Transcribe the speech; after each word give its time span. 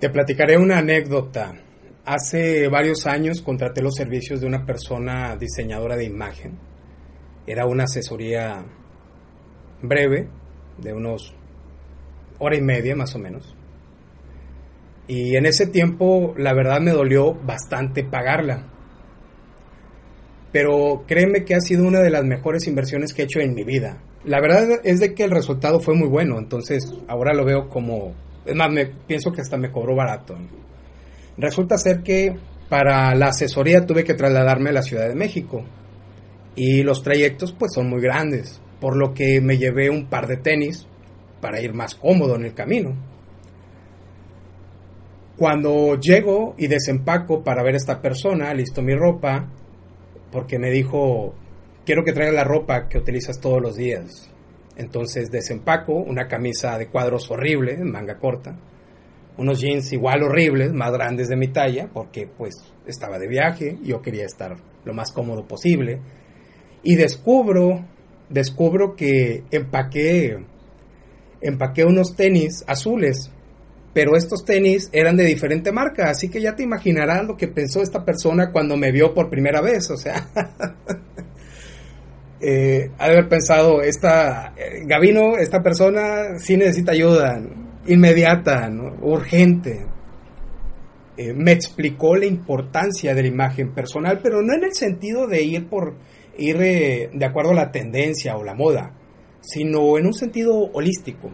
Te 0.00 0.10
platicaré 0.10 0.58
una 0.58 0.78
anécdota. 0.78 1.54
Hace 2.04 2.68
varios 2.68 3.06
años 3.06 3.40
contraté 3.40 3.80
los 3.80 3.94
servicios 3.94 4.42
de 4.42 4.46
una 4.46 4.66
persona 4.66 5.36
diseñadora 5.36 5.96
de 5.96 6.04
imagen. 6.04 6.58
Era 7.46 7.66
una 7.66 7.84
asesoría 7.84 8.62
breve, 9.80 10.28
de 10.76 10.92
unos 10.92 11.34
hora 12.38 12.56
y 12.56 12.60
media 12.60 12.94
más 12.94 13.14
o 13.14 13.18
menos. 13.18 13.56
Y 15.08 15.34
en 15.34 15.46
ese 15.46 15.66
tiempo 15.66 16.34
la 16.36 16.52
verdad 16.52 16.80
me 16.80 16.90
dolió 16.90 17.32
bastante 17.32 18.04
pagarla. 18.04 18.70
Pero 20.52 21.04
créeme 21.06 21.44
que 21.44 21.54
ha 21.54 21.60
sido 21.60 21.86
una 21.86 22.00
de 22.00 22.10
las 22.10 22.24
mejores 22.24 22.66
inversiones 22.66 23.14
que 23.14 23.22
he 23.22 23.24
hecho 23.24 23.40
en 23.40 23.54
mi 23.54 23.64
vida. 23.64 24.02
La 24.24 24.42
verdad 24.42 24.80
es 24.84 25.00
de 25.00 25.14
que 25.14 25.24
el 25.24 25.30
resultado 25.30 25.80
fue 25.80 25.94
muy 25.94 26.08
bueno, 26.08 26.38
entonces 26.38 26.84
ahora 27.08 27.32
lo 27.32 27.46
veo 27.46 27.70
como... 27.70 28.25
Es 28.46 28.54
más, 28.54 28.70
me, 28.70 28.86
pienso 28.86 29.32
que 29.32 29.40
hasta 29.40 29.56
me 29.56 29.70
cobró 29.70 29.94
barato. 29.94 30.36
Resulta 31.36 31.76
ser 31.76 32.02
que 32.02 32.34
para 32.68 33.14
la 33.14 33.28
asesoría 33.28 33.86
tuve 33.86 34.04
que 34.04 34.14
trasladarme 34.14 34.70
a 34.70 34.74
la 34.74 34.82
Ciudad 34.82 35.08
de 35.08 35.14
México. 35.14 35.64
Y 36.54 36.82
los 36.82 37.02
trayectos 37.02 37.52
pues 37.52 37.72
son 37.74 37.88
muy 37.88 38.00
grandes, 38.00 38.60
por 38.80 38.96
lo 38.96 39.12
que 39.12 39.40
me 39.40 39.58
llevé 39.58 39.90
un 39.90 40.06
par 40.06 40.26
de 40.26 40.38
tenis 40.38 40.86
para 41.40 41.60
ir 41.60 41.74
más 41.74 41.94
cómodo 41.94 42.36
en 42.36 42.44
el 42.44 42.54
camino. 42.54 42.96
Cuando 45.36 46.00
llego 46.00 46.54
y 46.56 46.66
desempaco 46.66 47.44
para 47.44 47.62
ver 47.62 47.74
a 47.74 47.76
esta 47.76 48.00
persona, 48.00 48.54
listo 48.54 48.80
mi 48.80 48.94
ropa, 48.94 49.50
porque 50.32 50.58
me 50.58 50.70
dijo, 50.70 51.34
quiero 51.84 52.04
que 52.04 52.12
traigas 52.12 52.34
la 52.34 52.44
ropa 52.44 52.88
que 52.88 52.98
utilizas 52.98 53.38
todos 53.38 53.60
los 53.60 53.76
días. 53.76 54.30
Entonces 54.76 55.30
desempaco 55.30 55.94
una 55.94 56.28
camisa 56.28 56.78
de 56.78 56.88
cuadros 56.88 57.30
horrible, 57.30 57.78
manga 57.78 58.18
corta, 58.18 58.58
unos 59.38 59.60
jeans 59.60 59.92
igual 59.92 60.22
horribles, 60.22 60.72
más 60.72 60.92
grandes 60.92 61.28
de 61.28 61.36
mi 61.36 61.48
talla, 61.48 61.88
porque 61.92 62.26
pues 62.26 62.54
estaba 62.86 63.18
de 63.18 63.28
viaje, 63.28 63.78
yo 63.82 64.02
quería 64.02 64.26
estar 64.26 64.56
lo 64.84 64.94
más 64.94 65.12
cómodo 65.12 65.46
posible. 65.46 66.00
Y 66.82 66.96
descubro, 66.96 67.84
descubro 68.28 68.94
que 68.94 69.44
empaqué, 69.50 70.38
empaqué 71.40 71.84
unos 71.84 72.14
tenis 72.14 72.64
azules 72.66 73.30
pero 73.96 74.14
estos 74.14 74.44
tenis 74.44 74.90
eran 74.92 75.16
de 75.16 75.24
diferente 75.24 75.72
marca, 75.72 76.10
así 76.10 76.28
que 76.28 76.42
ya 76.42 76.54
te 76.54 76.62
imaginarás 76.62 77.26
lo 77.26 77.34
que 77.34 77.48
pensó 77.48 77.80
esta 77.80 78.04
persona 78.04 78.52
cuando 78.52 78.76
me 78.76 78.92
vio 78.92 79.14
por 79.14 79.30
primera 79.30 79.62
vez, 79.62 79.90
o 79.90 79.96
sea, 79.96 80.28
eh, 82.40 82.90
haber 82.98 83.28
pensado, 83.28 83.80
esta, 83.80 84.52
eh, 84.56 84.82
Gavino, 84.84 85.36
esta 85.38 85.62
persona 85.62 86.38
sí 86.38 86.56
necesita 86.56 86.92
ayuda, 86.92 87.40
inmediata, 87.86 88.70
urgente. 89.00 89.86
Eh, 91.16 91.32
me 91.32 91.52
explicó 91.52 92.14
la 92.14 92.26
importancia 92.26 93.14
de 93.14 93.22
la 93.22 93.28
imagen 93.28 93.72
personal, 93.72 94.20
pero 94.22 94.42
no 94.42 94.54
en 94.54 94.64
el 94.64 94.74
sentido 94.74 95.26
de 95.26 95.42
ir 95.42 95.68
por 95.68 95.94
ir 96.36 96.58
de 96.58 97.24
acuerdo 97.24 97.52
a 97.52 97.54
la 97.54 97.72
tendencia 97.72 98.36
o 98.36 98.44
la 98.44 98.54
moda, 98.54 98.92
sino 99.40 99.96
en 99.96 100.06
un 100.06 100.12
sentido 100.12 100.54
holístico. 100.74 101.30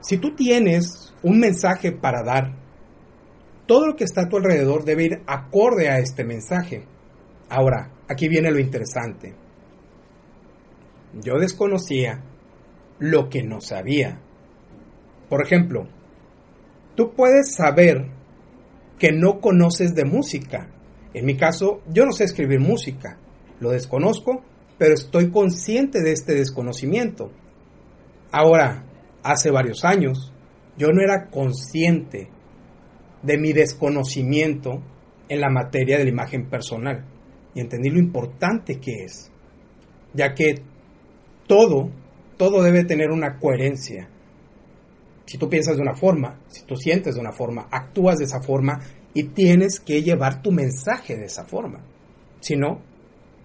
Si 0.00 0.18
tú 0.18 0.36
tienes 0.36 1.12
un 1.24 1.40
mensaje 1.40 1.90
para 1.90 2.22
dar, 2.22 2.52
todo 3.66 3.88
lo 3.88 3.96
que 3.96 4.04
está 4.04 4.22
a 4.22 4.28
tu 4.28 4.36
alrededor 4.36 4.84
debe 4.84 5.04
ir 5.04 5.22
acorde 5.26 5.88
a 5.88 5.98
este 5.98 6.22
mensaje. 6.22 6.84
Ahora, 7.48 7.90
aquí 8.08 8.28
viene 8.28 8.52
lo 8.52 8.60
interesante. 8.60 9.43
Yo 11.22 11.38
desconocía 11.38 12.22
lo 12.98 13.28
que 13.28 13.42
no 13.42 13.60
sabía. 13.60 14.20
Por 15.28 15.44
ejemplo, 15.44 15.86
tú 16.94 17.14
puedes 17.14 17.54
saber 17.54 18.06
que 18.98 19.12
no 19.12 19.40
conoces 19.40 19.94
de 19.94 20.04
música. 20.04 20.68
En 21.12 21.26
mi 21.26 21.36
caso, 21.36 21.82
yo 21.92 22.04
no 22.04 22.12
sé 22.12 22.24
escribir 22.24 22.60
música. 22.60 23.18
Lo 23.60 23.70
desconozco, 23.70 24.42
pero 24.78 24.94
estoy 24.94 25.30
consciente 25.30 26.02
de 26.02 26.12
este 26.12 26.34
desconocimiento. 26.34 27.30
Ahora, 28.30 28.84
hace 29.22 29.50
varios 29.50 29.84
años, 29.84 30.32
yo 30.76 30.88
no 30.88 31.02
era 31.02 31.30
consciente 31.30 32.28
de 33.22 33.38
mi 33.38 33.52
desconocimiento 33.52 34.82
en 35.28 35.40
la 35.40 35.48
materia 35.48 35.98
de 35.98 36.04
la 36.04 36.10
imagen 36.10 36.48
personal 36.50 37.04
y 37.54 37.60
entendí 37.60 37.88
lo 37.88 37.98
importante 37.98 38.80
que 38.80 39.04
es, 39.04 39.30
ya 40.12 40.34
que 40.34 40.62
todo, 41.46 41.90
todo 42.36 42.62
debe 42.62 42.84
tener 42.84 43.10
una 43.10 43.38
coherencia. 43.38 44.08
Si 45.26 45.38
tú 45.38 45.48
piensas 45.48 45.76
de 45.76 45.82
una 45.82 45.94
forma, 45.94 46.40
si 46.48 46.64
tú 46.64 46.76
sientes 46.76 47.14
de 47.14 47.20
una 47.20 47.32
forma, 47.32 47.68
actúas 47.70 48.18
de 48.18 48.24
esa 48.24 48.40
forma 48.40 48.80
y 49.14 49.24
tienes 49.24 49.80
que 49.80 50.02
llevar 50.02 50.42
tu 50.42 50.50
mensaje 50.50 51.16
de 51.16 51.26
esa 51.26 51.44
forma. 51.44 51.80
Si 52.40 52.56
no, 52.56 52.82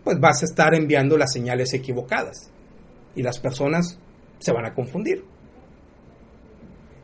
pues 0.03 0.19
vas 0.19 0.41
a 0.41 0.45
estar 0.45 0.73
enviando 0.75 1.17
las 1.17 1.31
señales 1.31 1.73
equivocadas 1.73 2.51
y 3.15 3.23
las 3.23 3.39
personas 3.39 3.99
se 4.39 4.51
van 4.51 4.65
a 4.65 4.73
confundir. 4.73 5.23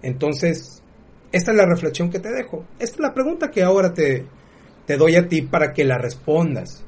Entonces, 0.01 0.83
esta 1.31 1.51
es 1.51 1.57
la 1.57 1.66
reflexión 1.66 2.09
que 2.09 2.19
te 2.19 2.31
dejo. 2.31 2.66
Esta 2.79 2.95
es 2.95 3.00
la 3.00 3.13
pregunta 3.13 3.51
que 3.51 3.63
ahora 3.63 3.94
te, 3.94 4.25
te 4.85 4.97
doy 4.97 5.16
a 5.16 5.27
ti 5.27 5.41
para 5.41 5.73
que 5.73 5.83
la 5.83 5.97
respondas. 5.97 6.83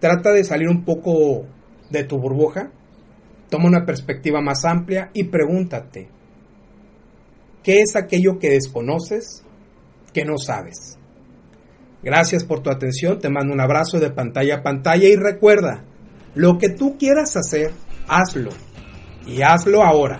Trata 0.00 0.32
de 0.32 0.44
salir 0.44 0.68
un 0.68 0.84
poco 0.84 1.46
de 1.90 2.04
tu 2.04 2.18
burbuja, 2.18 2.70
toma 3.50 3.66
una 3.66 3.84
perspectiva 3.84 4.40
más 4.40 4.64
amplia 4.64 5.10
y 5.12 5.24
pregúntate, 5.24 6.08
¿qué 7.62 7.80
es 7.80 7.96
aquello 7.96 8.38
que 8.38 8.50
desconoces, 8.50 9.44
que 10.12 10.24
no 10.24 10.38
sabes? 10.38 10.98
Gracias 12.02 12.44
por 12.44 12.60
tu 12.60 12.70
atención, 12.70 13.18
te 13.18 13.30
mando 13.30 13.52
un 13.52 13.60
abrazo 13.60 13.98
de 13.98 14.10
pantalla 14.10 14.56
a 14.56 14.62
pantalla 14.62 15.08
y 15.08 15.16
recuerda, 15.16 15.84
lo 16.34 16.58
que 16.58 16.68
tú 16.68 16.96
quieras 16.98 17.36
hacer, 17.36 17.72
hazlo. 18.06 18.50
Y 19.26 19.42
hazlo 19.42 19.82
ahora. 19.82 20.18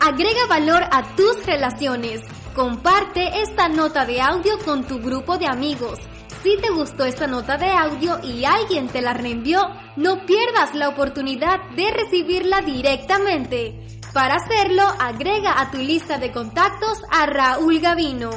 Agrega 0.00 0.46
valor 0.48 0.82
a 0.90 1.14
tus 1.14 1.46
relaciones. 1.46 2.22
Comparte 2.54 3.42
esta 3.42 3.68
nota 3.68 4.04
de 4.06 4.20
audio 4.20 4.58
con 4.64 4.84
tu 4.84 4.98
grupo 4.98 5.38
de 5.38 5.46
amigos. 5.46 6.00
Si 6.42 6.56
te 6.56 6.70
gustó 6.70 7.04
esta 7.04 7.26
nota 7.26 7.58
de 7.58 7.70
audio 7.70 8.18
y 8.22 8.46
alguien 8.46 8.88
te 8.88 9.02
la 9.02 9.12
reenvió, 9.12 9.60
no 9.96 10.24
pierdas 10.24 10.74
la 10.74 10.88
oportunidad 10.88 11.60
de 11.76 11.90
recibirla 11.90 12.62
directamente. 12.62 13.86
Para 14.14 14.36
hacerlo, 14.36 14.82
agrega 14.98 15.60
a 15.60 15.70
tu 15.70 15.76
lista 15.76 16.16
de 16.16 16.32
contactos 16.32 17.02
a 17.10 17.26
Raúl 17.26 17.80
Gavino. 17.80 18.30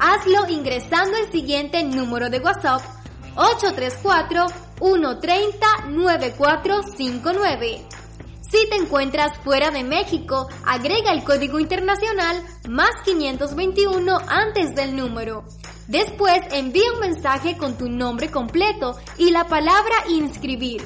Hazlo 0.00 0.48
ingresando 0.48 1.18
el 1.18 1.30
siguiente 1.30 1.84
número 1.84 2.30
de 2.30 2.40
WhatsApp 2.40 2.80
834 3.36 4.46
130 4.78 5.66
9459. 5.88 7.86
Si 8.40 8.68
te 8.70 8.76
encuentras 8.76 9.36
fuera 9.44 9.70
de 9.70 9.84
México, 9.84 10.48
agrega 10.64 11.12
el 11.12 11.24
código 11.24 11.60
internacional 11.60 12.42
más 12.68 12.92
521 13.04 14.18
antes 14.28 14.74
del 14.74 14.96
número. 14.96 15.44
Después 15.88 16.40
envía 16.52 16.92
un 16.94 17.00
mensaje 17.00 17.56
con 17.56 17.76
tu 17.76 17.88
nombre 17.88 18.30
completo 18.30 18.96
y 19.18 19.30
la 19.30 19.46
palabra 19.48 19.94
inscribir. 20.08 20.82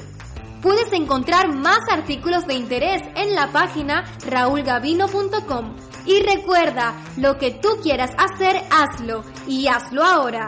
Puedes 0.61 0.91
encontrar 0.91 1.53
más 1.55 1.79
artículos 1.89 2.45
de 2.45 2.55
interés 2.55 3.01
en 3.15 3.33
la 3.33 3.51
página 3.51 4.03
raulgavino.com. 4.27 5.75
Y 6.05 6.21
recuerda, 6.21 6.95
lo 7.17 7.37
que 7.37 7.51
tú 7.51 7.69
quieras 7.81 8.11
hacer, 8.17 8.61
hazlo 8.71 9.23
y 9.47 9.67
hazlo 9.67 10.03
ahora. 10.03 10.47